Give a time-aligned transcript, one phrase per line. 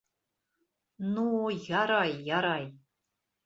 [1.13, 1.27] —Ну,
[1.81, 2.69] ярай-ярай!